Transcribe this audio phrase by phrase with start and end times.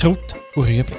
[0.00, 0.96] Kraut und Rüebli.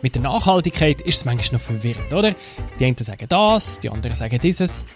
[0.00, 2.34] Mit der Nachhaltigkeit ist es manchmal noch verwirrend, oder?
[2.78, 4.86] Die einen sagen das, die anderen sagen dieses.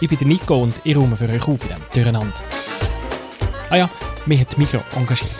[0.00, 2.40] Ich bin Nico und ich räume für euch auf in diesem Durcheinander.
[3.68, 3.90] Ah ja,
[4.26, 5.32] mich hat Mikro engagiert.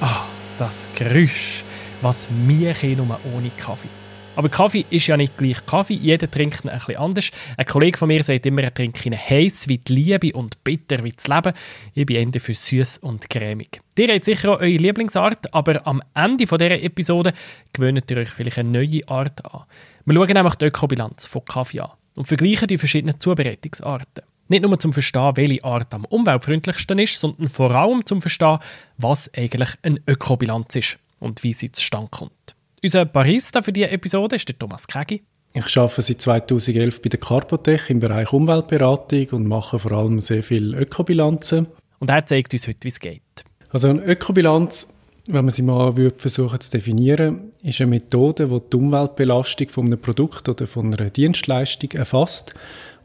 [0.00, 0.26] Ah,
[0.60, 1.64] das Geräusch.
[2.00, 4.03] Was mir nur ohne Kaffee.
[4.36, 5.94] Aber Kaffee ist ja nicht gleich Kaffee.
[5.94, 7.30] Jeder trinkt ihn ein bisschen anders.
[7.56, 11.04] Ein Kollege von mir sagt immer, er trinke ihn heiß wie die Liebe und bitter
[11.04, 11.52] wie das Leben.
[11.94, 13.80] Ich bin Ende für süß und cremig.
[13.96, 17.32] Ihr habt sicher auch eure Lieblingsart, aber am Ende dieser Episode
[17.72, 19.64] gewöhnt ihr euch vielleicht eine neue Art an.
[20.04, 24.24] Wir schauen nämlich die Ökobilanz von Kaffee an und vergleichen die verschiedenen Zubereitungsarten.
[24.48, 28.58] Nicht nur zum Verstehen, welche Art am umweltfreundlichsten ist, sondern vor allem zum Verstehen,
[28.98, 32.53] was eigentlich eine Ökobilanz ist und wie sie zustande kommt.
[32.84, 35.22] Unser Barista für diese Episode ist der Thomas Kegi.
[35.54, 40.42] Ich arbeite seit 2011 bei der Carpotech im Bereich Umweltberatung und mache vor allem sehr
[40.42, 41.66] viele Ökobilanzen.
[41.98, 43.22] Und er zeigt uns heute, wie es geht.
[43.70, 44.88] Also eine Ökobilanz,
[45.26, 49.98] wenn man sie mal versuchen zu definieren, ist eine Methode, die die Umweltbelastung von einem
[49.98, 52.54] Produkt oder von einer Dienstleistung erfasst.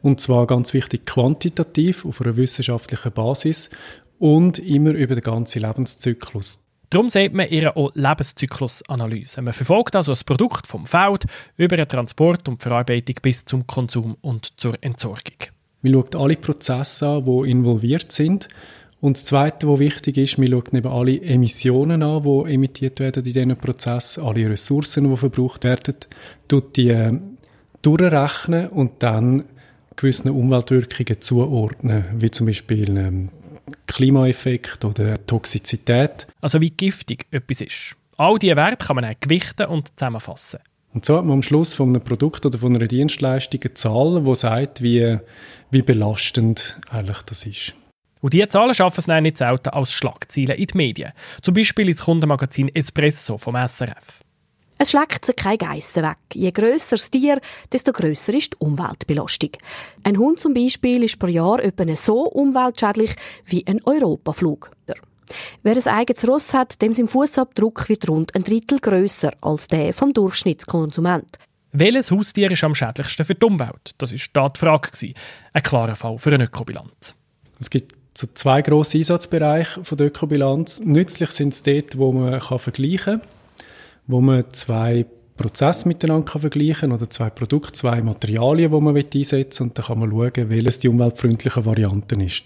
[0.02, 3.70] Und zwar ganz wichtig quantitativ auf einer wissenschaftlichen Basis
[4.18, 6.66] und immer über den ganzen Lebenszyklus.
[6.90, 9.42] Darum sagt man ihr auch Lebenszyklusanalyse.
[9.42, 11.24] Man verfolgt also das Produkt vom Feld
[11.56, 15.36] über den Transport und die Verarbeitung bis zum Konsum und zur Entsorgung.
[15.82, 18.48] Man schaut alle Prozesse an, die involviert sind.
[19.00, 23.24] Und das Zweite, was wichtig ist, man schaut eben alle Emissionen an, die emittiert werden
[23.24, 25.94] in diesen Prozessen, alle Ressourcen, die verbraucht werden,
[26.48, 27.18] tut die äh,
[27.82, 29.44] durchrechnen und dann
[29.94, 33.28] gewissen Umweltwirkungen zuordnen, wie zum Beispiel ähm,
[33.86, 36.26] Klimaeffekt oder Toxizität.
[36.40, 37.96] Also wie giftig etwas ist.
[38.16, 40.60] All diese Werte kann man dann gewichten und zusammenfassen.
[40.92, 44.22] Und so hat man am Schluss von einem Produkt oder von einer Dienstleistung eine Zahl,
[44.22, 45.18] die sagt, wie,
[45.70, 47.74] wie belastend eigentlich das ist.
[48.20, 51.12] Und diese Zahlen schaffen es dann nicht selten als Schlagzeilen in die Medien.
[51.40, 54.20] Zum Beispiel ins Kundenmagazin Espresso vom SRF.
[54.82, 56.16] Es schlägt sich keine Geissen weg.
[56.32, 57.38] Je grösser das Tier,
[57.70, 59.50] desto grösser ist die Umweltbelastung.
[60.04, 63.14] Ein Hund zum Beispiel ist pro Jahr etwa so umweltschädlich
[63.44, 64.70] wie ein Europaflug.
[65.62, 69.92] Wer ein eigenes Ross hat, dem sein Fußabdruck wird rund ein Drittel grösser als der
[69.92, 71.36] vom Durchschnittskonsument.
[71.72, 73.94] Welches Haustier ist am schädlichsten für die Umwelt?
[73.98, 74.88] Das war da die Frage.
[75.52, 77.14] Ein klarer Fall für eine Ökobilanz.
[77.60, 80.80] Es gibt so zwei grosse Einsatzbereiche der Ökobilanz.
[80.80, 83.39] Nützlich sind es dort, wo man vergleichen kann
[84.10, 85.06] wo man zwei
[85.40, 89.68] Prozesse miteinander kann vergleichen oder zwei Produkte, zwei Materialien, die man einsetzen will.
[89.68, 92.44] Und dann kann man schauen, welches die umweltfreundliche Variante ist.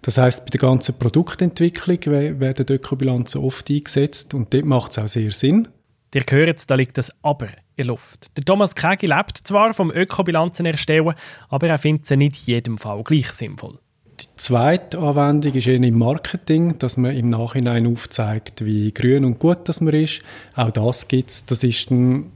[0.00, 1.98] Das heißt, bei der ganzen Produktentwicklung
[2.40, 5.68] werden Ökobilanzen oft eingesetzt und dort macht es auch sehr Sinn.
[6.14, 8.34] Ihr hört, da liegt das Aber in der Luft.
[8.36, 11.14] Der Thomas Kegi lebt zwar vom Ökobilanzen erstellen,
[11.50, 13.78] aber er findet sie nicht in jedem Fall gleich sinnvoll.
[14.20, 19.38] Die zweite Anwendung ist eher im Marketing, dass man im Nachhinein aufzeigt, wie grün und
[19.38, 20.20] gut das man ist.
[20.54, 21.46] Auch das gibt es.
[21.46, 22.30] Das ist ein,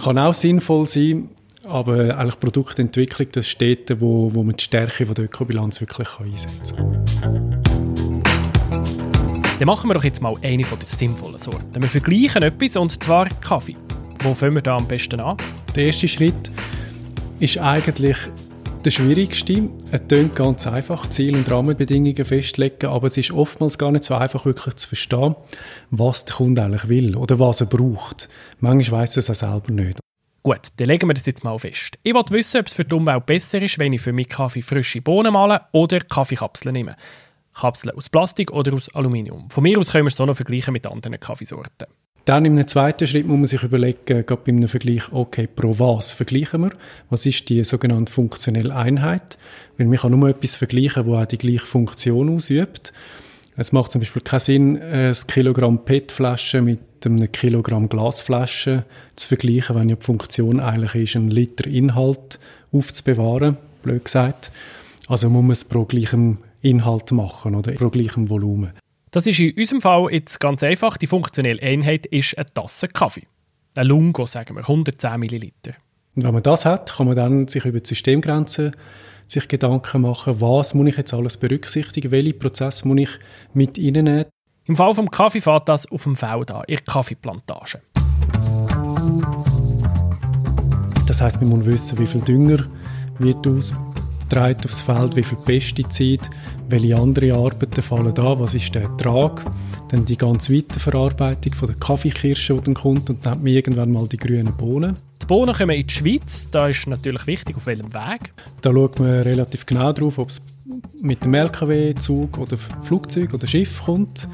[0.00, 1.30] kann auch sinnvoll sein,
[1.64, 6.30] aber eigentlich Produktentwicklung, das steht wo, wo man die Stärke von der Ökobilanz wirklich kann
[6.30, 7.62] einsetzen kann.
[9.58, 11.82] Dann machen wir doch jetzt mal eine von den sinnvollen Sorten.
[11.82, 13.74] Wir vergleichen etwas, und zwar Kaffee.
[14.22, 15.36] Wo fangen wir da am besten an?
[15.74, 16.52] Der erste Schritt
[17.40, 18.16] ist eigentlich
[18.84, 19.68] der schwierigste.
[19.90, 24.14] Es klingt ganz einfach, Ziel und Rahmenbedingungen festlegen, aber es ist oftmals gar nicht so
[24.14, 25.34] einfach wirklich zu verstehen,
[25.90, 28.28] was der Kunde eigentlich will oder was er braucht.
[28.60, 29.98] Manchmal weiß er es auch selber nicht.
[30.42, 31.98] Gut, dann legen wir das jetzt mal fest.
[32.02, 34.62] Ich wollte wissen, ob es für die Umwelt besser ist, wenn ich für meinen Kaffee
[34.62, 36.96] frische Bohnen male oder Kaffeekapseln nehme.
[37.54, 39.50] Kapseln aus Plastik oder aus Aluminium.
[39.50, 41.88] Von mir aus können wir es so noch vergleichen mit anderen Kaffeesorten.
[42.28, 46.12] Dann im zweiten Schritt muss man sich überlegen, gerade bei einem Vergleich, okay, pro was
[46.12, 46.72] vergleichen wir?
[47.08, 49.38] Was ist die sogenannte funktionelle Einheit?
[49.78, 52.92] Weil man kann nur etwas vergleichen, wo auch die gleiche Funktion ausübt.
[53.56, 58.84] Es macht zum Beispiel keinen Sinn, ein Kilogramm PET-Flasche mit einem Kilogramm Glasflasche
[59.16, 62.38] zu vergleichen, wenn ja die Funktion eigentlich ist, einen Liter Inhalt
[62.72, 64.52] aufzubewahren, blöd gesagt.
[65.06, 68.72] Also muss man es pro gleichem Inhalt machen oder pro gleichem Volumen.
[69.10, 70.96] Das ist in unserem Fall jetzt ganz einfach.
[70.96, 73.26] Die funktionelle Einheit ist eine Tasse Kaffee.
[73.74, 75.72] Ein Lungo, sagen wir, 110 Milliliter.
[76.14, 78.74] Und wenn man das hat, kann man dann sich über die Systemgrenzen
[79.26, 83.10] sich Gedanken machen, was muss ich jetzt alles berücksichtigen, welche Prozesse muss ich
[83.52, 84.24] mit reinnehmen.
[84.64, 87.82] Im Fall vom Kaffee fährt das auf dem Feld an, in der Kaffeeplantage.
[91.06, 92.64] Das heißt, man muss wissen, wie viel Dünger
[93.18, 93.72] wird aus
[94.28, 96.20] trägt aufs Feld, wie viel Pestizid,
[96.68, 99.44] welche andere Arbeiten fallen da, was ist der Ertrag,
[99.90, 104.18] dann die ganz Weiterverarbeitung von der Kaffeekirsche, die dann kommt und dann irgendwann mal die
[104.18, 104.94] grünen Bohnen.
[105.22, 106.50] Die Bohnen kommen in die Schweiz.
[106.50, 108.32] Da ist natürlich wichtig, auf welchem Weg.
[108.60, 110.42] Da schaut man relativ genau drauf, ob es
[111.00, 114.28] mit dem LKW, Zug oder Flugzeug oder Schiff kommt.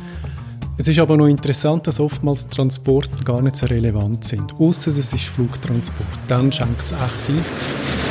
[0.76, 4.52] Es ist aber noch interessant, dass oftmals Transporte gar nicht so relevant sind.
[4.58, 6.08] Außer es ist Flugtransport.
[6.26, 8.04] Dann schenkt es echt ein.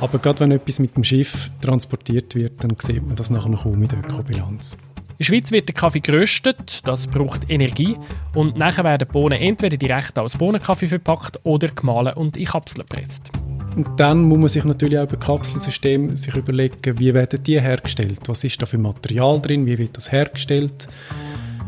[0.00, 3.82] Aber gerade wenn etwas mit dem Schiff transportiert wird, dann sieht man das nachher kaum
[3.82, 4.74] in der Ökobilanz.
[4.74, 7.96] In der Schweiz wird der Kaffee geröstet, das braucht Energie.
[8.34, 12.84] Und nachher werden die Bohnen entweder direkt als Bohnenkaffee verpackt oder gemahlen und in Kapseln
[12.86, 13.30] gepresst.
[13.76, 18.20] Und dann muss man sich natürlich auch über Kapselsystem sich überlegen, wie werden die hergestellt,
[18.26, 20.88] was ist da für Material drin, wie wird das hergestellt.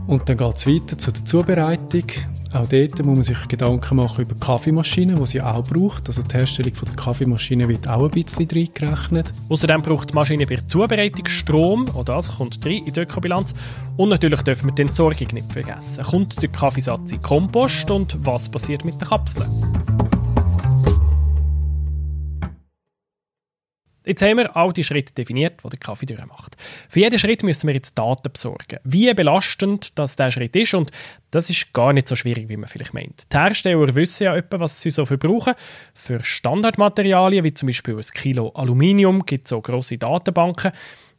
[0.06, 2.04] Und dann geht es weiter zu der Zubereitung.
[2.52, 6.08] Auch dort muss man sich Gedanken machen über die Kaffeemaschine, die sie auch braucht.
[6.08, 9.32] Also die Herstellung der Kaffeemaschine wird auch ein bisschen reingerechnet.
[9.48, 13.54] Außerdem braucht die Maschine bei der Zubereitung Strom, auch das kommt rein in die Ökobilanz.
[13.96, 16.02] Und natürlich dürfen wir die Entsorgung nicht vergessen.
[16.04, 19.77] Kommt der Kaffeesatz in Kompost und was passiert mit den Kapseln?
[24.08, 26.56] Jetzt haben wir all die Schritte definiert, die der Kaffee durchmacht.
[26.88, 28.78] Für jeden Schritt müssen wir jetzt Daten besorgen.
[28.82, 30.90] Wie belastend das der Schritt ist und
[31.30, 33.30] das ist gar nicht so schwierig, wie man vielleicht meint.
[33.30, 35.52] Die Hersteller wissen ja etwa, was sie so verbrauchen.
[35.92, 40.72] Für Standardmaterialien, wie zum Beispiel ein Kilo Aluminium, gibt es so grosse Datenbanken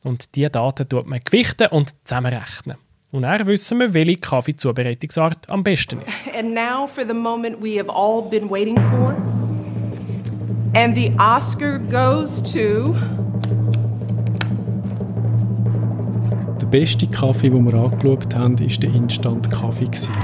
[0.03, 2.77] und diese Daten tut man gewichten und zusammenrechnen.
[3.12, 6.07] Und dann wissen wir, welche Kaffeezubereitungsart am besten ist.
[6.38, 9.15] And now for the moment we have all been waiting for.
[10.79, 12.95] And the Oscar goes to.
[16.61, 19.83] Der beste Kaffee, den wir angeschaut haben, war der Instant-Kaffee.
[19.83, 20.17] Congratulations.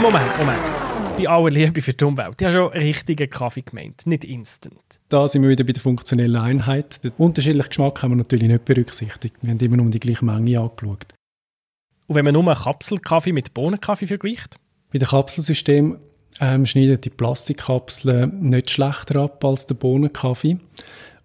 [0.00, 0.58] Moment, Moment.
[1.18, 2.40] Bei aller Liebe für die Umwelt.
[2.40, 4.80] Ich habe schon richtigen Kaffee gemeint, nicht instant.
[5.10, 7.04] Da sind wir wieder bei der funktionellen Einheit.
[7.04, 9.36] Den unterschiedlichen Geschmack haben wir natürlich nicht berücksichtigt.
[9.42, 11.04] Wir haben immer nur die gleiche Menge angeschaut.
[12.06, 14.58] Und wenn man nur Kapselkaffee mit Bohnenkaffee vergleicht?
[14.92, 15.98] Bei dem Kapselsystem
[16.40, 20.58] ähm, schneiden die Plastikkapseln nicht schlechter ab als der Bohnenkaffee.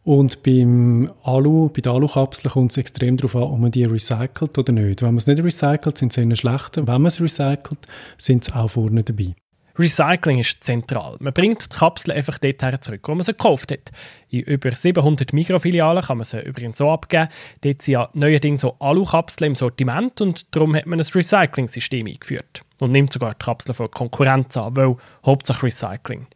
[0.04, 4.58] Und beim Alu, bei der Alukapsel kommt es extrem darauf an, ob man die recycelt
[4.58, 5.02] oder nicht.
[5.02, 6.86] Wenn man es nicht recycelt, sind sie eher schlechter.
[6.88, 7.80] Wenn man es recycelt,
[8.18, 9.34] sind sie auch vorne dabei.
[9.78, 11.18] Recycling ist zentral.
[11.20, 13.92] Man bringt die Kapseln einfach dorthin zurück, wo man sie gekauft hat.
[14.30, 17.30] In über 700 Mikrofilialen kann man sie übrigens so abgeben.
[17.62, 22.64] Dort sind ja neuerdings so Alukapseln im Sortiment und darum hat man ein Recycling-System eingeführt.
[22.80, 26.28] Und nimmt sogar die Kapseln von Konkurrenz an, weil Hauptsache Recycling.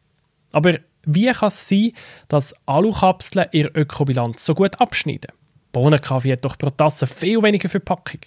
[0.51, 1.91] Aber wie kann es sein,
[2.27, 5.31] dass Alukapseln ihre Ökobilanz so gut abschneiden?
[5.73, 8.21] Bohnenkaffee hat doch pro Tasse viel weniger Verpackung.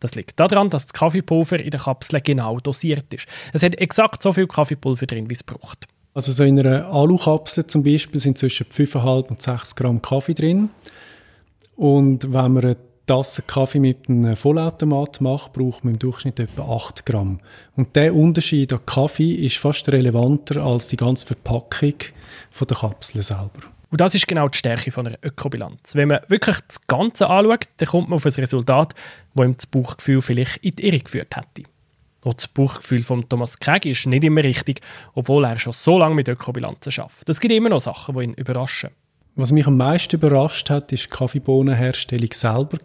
[0.00, 3.26] Das liegt daran, dass das Kaffeepulver in der Kapsel genau dosiert ist.
[3.52, 5.86] Es hat exakt so viel Kaffeepulver drin, wie es braucht.
[6.14, 10.70] Also so in einer Alukapsel zum Beispiel sind zwischen 5,5 und 6 Gramm Kaffee drin.
[11.76, 12.76] Und wenn man eine
[13.06, 17.40] Tasse Kaffee mit einem Vollautomat macht, braucht man im Durchschnitt etwa 8 Gramm.
[17.76, 21.94] Und der Unterschied an Kaffee ist fast relevanter als die ganze Verpackung
[22.50, 23.73] von der Kapsel selber.
[23.90, 25.94] Und das ist genau die Stärke von einer Ökobilanz.
[25.94, 28.94] Wenn man wirklich das Ganze anschaut, dann kommt man auf ein Resultat,
[29.34, 31.68] das ihm das Bauchgefühl vielleicht in die Irre geführt hätte.
[32.24, 34.80] Auch das Bauchgefühl von Thomas Keg ist nicht immer richtig,
[35.14, 37.28] obwohl er schon so lange mit Ökobilanzen arbeitet.
[37.28, 38.90] Es gibt immer noch Sachen, die ihn überraschen.
[39.36, 42.78] Was mich am meisten überrascht hat, ist die Kaffeebohnenherstellung selber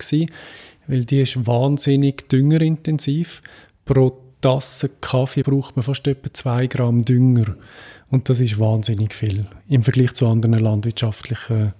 [0.88, 3.44] weil die ist wahnsinnig düngerintensiv.
[3.86, 7.56] Pro Tasse Kaffee braucht man fast etwa 2 Gramm Dünger.
[8.10, 11.74] Und das ist wahnsinnig viel im Vergleich zu anderen landwirtschaftlichen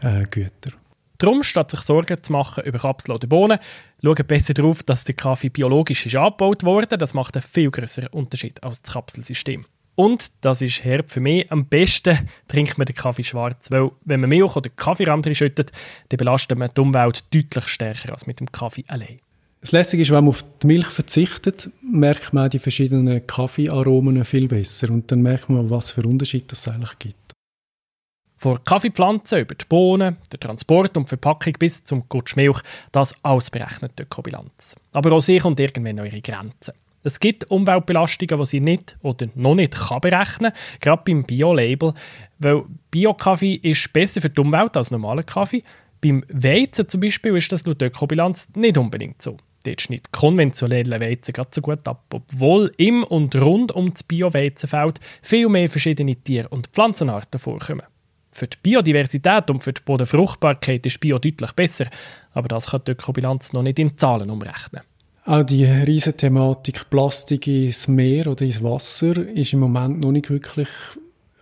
[0.00, 0.74] äh, Gütern.
[1.18, 3.58] Darum, statt sich Sorgen zu machen über Kapsel oder Bohnen,
[4.02, 6.96] schaut besser darauf, dass der Kaffee biologisch ist angebaut wurde.
[6.96, 9.64] Das macht einen viel größeren Unterschied als das Kapselsystem.
[9.96, 14.20] Und, das ist herb für mich, am besten trinkt man den Kaffee schwarz, weil wenn
[14.20, 15.72] man Milch oder Kaffeerand schüttet,
[16.10, 19.18] dann belastet man die Umwelt deutlich stärker als mit dem Kaffee allein.
[19.60, 24.46] Das Lässige ist, wenn man auf die Milch verzichtet, merkt man die verschiedenen Kaffeearomen viel
[24.46, 27.16] besser und dann merkt man, was für Unterschiede es eigentlich gibt.
[28.36, 32.60] Von Kaffeepflanzen über die Bohnen, den Transport und die Verpackung bis zum Gutsch Milch,
[32.92, 34.76] das alles berechnet die Ökobilanz.
[34.92, 36.74] Aber auch sie kommt irgendwann an ihre Grenzen.
[37.02, 41.94] Es gibt Umweltbelastungen, die sie nicht oder noch nicht kann berechnen kann, gerade beim Bio-Label,
[42.38, 42.62] weil
[42.92, 45.64] Bio-Kaffee ist besser für die Umwelt als normaler Kaffee.
[46.00, 49.36] Beim Weizen zum Beispiel ist das laut Ökobilanz nicht unbedingt so.
[49.64, 55.00] Dort schneidet konventionelle Weizen gerade so gut ab, obwohl im und rund um das Bio-Weizenfeld
[55.20, 57.82] viel mehr verschiedene Tier- und Pflanzenarten vorkommen.
[58.30, 61.86] Für die Biodiversität und für die Bodenfruchtbarkeit ist Bio deutlich besser,
[62.32, 64.82] aber das kann die Ökobilanz noch nicht in Zahlen umrechnen.
[65.24, 70.30] Auch die riesige Thematik Plastik ins Meer oder ins Wasser ist im Moment noch nicht
[70.30, 70.68] wirklich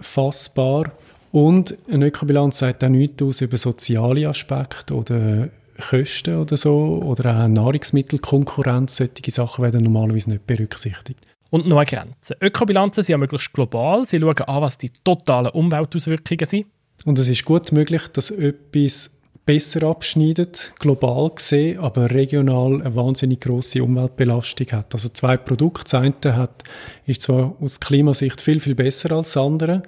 [0.00, 0.90] fassbar.
[1.32, 7.44] Und eine Ökobilanz sagt auch nichts aus über soziale Aspekte oder Kosten oder so oder
[7.44, 11.18] auch Nahrungsmittelkonkurrenz, solche Sachen werden normalerweise nicht berücksichtigt.
[11.50, 12.36] Und noch eine Grenze.
[12.40, 14.06] Ökobilanzen sind ja möglichst global.
[14.06, 16.66] Sie schauen an, was die totalen Umweltauswirkungen sind.
[17.04, 19.16] Und es ist gut möglich, dass etwas
[19.46, 24.92] besser abschneidet, global gesehen, aber regional eine wahnsinnig große Umweltbelastung hat.
[24.92, 26.64] Also zwei Produkte, das eine hat,
[27.06, 29.82] ist zwar aus Klimasicht viel, viel besser als das andere,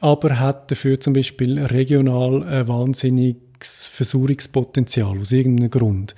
[0.00, 6.14] aber hat dafür zum Beispiel regional ein wahnsinniges Versuchungspotenzial aus irgendeinem Grund.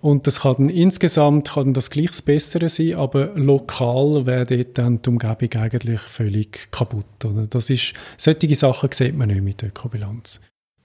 [0.00, 4.76] Und das kann dann insgesamt kann das gleich das Bessere sein, aber lokal wäre dort
[4.76, 7.24] dann die Umgebung eigentlich völlig kaputt.
[7.24, 7.46] Oder?
[7.46, 10.40] Das ist, solche Sachen sieht man nicht mit der Ökobilanz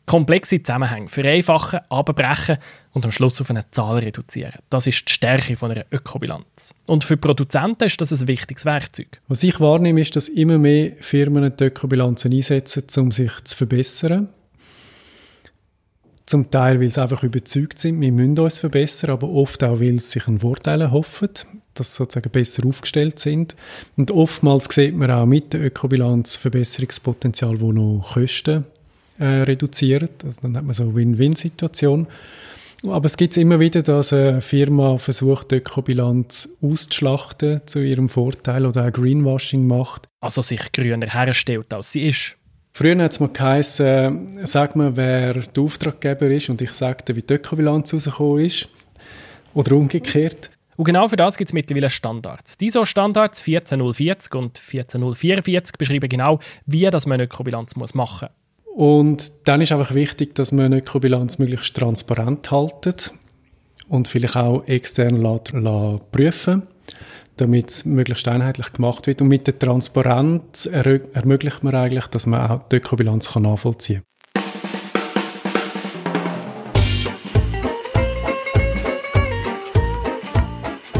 [0.08, 2.58] komplexe Zusammenhänge vereinfachen, abbrechen
[2.94, 4.54] und am Schluss auf eine Zahl reduzieren.
[4.70, 6.74] Das ist die Stärke von einer Ökobilanz.
[6.88, 9.22] Und für Produzenten ist das ein wichtiges Werkzeug.
[9.28, 14.30] Was ich wahrnehme, ist, dass immer mehr Firmen die Ökobilanzen einsetzen, um sich zu verbessern.
[16.28, 20.02] Zum Teil, weil sie einfach überzeugt sind, wir müssen uns verbessern, aber oft auch, weil
[20.02, 21.30] sie sich einen Vorteil erhoffen,
[21.74, 23.56] dass sie sozusagen besser aufgestellt sind.
[23.96, 28.66] Und oftmals sieht man auch mit der Ökobilanz Verbesserungspotenzial, wo noch Kosten
[29.20, 30.26] äh, reduziert.
[30.26, 32.08] Also dann hat man so eine Win-Win-Situation.
[32.84, 38.66] Aber es gibt immer wieder, dass eine Firma versucht, die Ökobilanz auszuschlachten zu ihrem Vorteil
[38.66, 40.08] oder auch Greenwashing macht.
[40.20, 42.36] Also sich grüner herstellt, als sie ist.
[42.78, 47.24] Früher hat es mal geheißen, sag mir, wer der Auftraggeber ist und ich sagte, wie
[47.24, 48.70] die Ökobilanz rausgekommen ist.
[49.56, 50.52] Oder umgekehrt.
[50.76, 52.56] Und genau für das gibt es mittlerweile Standards.
[52.56, 58.24] Diese Standards 14040 und 14044 beschreiben genau, wie das man eine Ökobilanz machen muss.
[58.76, 63.12] Und dann ist einfach wichtig, dass man eine Ökobilanz möglichst transparent haltet
[63.90, 65.24] und vielleicht auch extern
[66.12, 66.62] prüfen
[67.38, 69.22] damit es möglichst einheitlich gemacht wird.
[69.22, 74.18] Und mit der Transparenz ermöglicht man eigentlich, dass man auch die Ökobilanz nachvollziehen kann.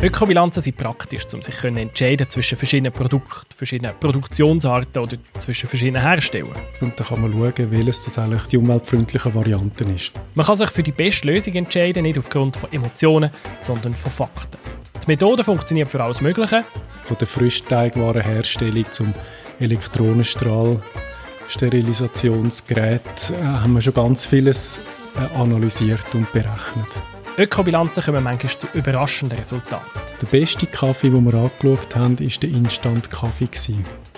[0.04, 6.54] Ökobilanzen sind praktisch, um sich entscheiden zwischen verschiedenen Produkten, verschiedenen Produktionsarten oder zwischen verschiedenen Herstellern.
[6.82, 10.12] Und da kann man schauen, welches das eigentlich die umweltfreundliche Variante ist.
[10.36, 14.60] Man kann sich für die beste Lösung entscheiden, nicht aufgrund von Emotionen, sondern von Fakten.
[15.08, 16.66] Die Methode funktioniert für alles Mögliche.
[17.06, 19.14] Von der Frischteigwarenherstellung zum
[19.58, 20.82] Elektronenstrahl,
[21.48, 24.82] Sterilisationsgerät äh, haben wir schon ganz vieles
[25.16, 26.90] äh, analysiert und berechnet.
[27.38, 29.88] Ökobilanzen kommen manchmal zu überraschenden Resultaten.
[30.22, 33.48] Der beste Kaffee, den wir angeschaut haben, war der Instant-Kaffee.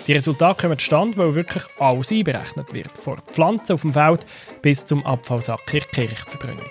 [0.08, 2.90] Die Resultate kommen zustande, weil wirklich alles einberechnet wird.
[2.90, 4.26] Von Pflanzen auf dem Feld
[4.60, 6.70] bis zum Abfallsack in der Kirchverbrennung.